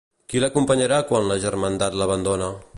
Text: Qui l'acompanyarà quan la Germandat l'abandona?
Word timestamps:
Qui 0.33 0.39
l'acompanyarà 0.43 0.97
quan 1.11 1.29
la 1.33 1.39
Germandat 1.45 2.01
l'abandona? 2.03 2.53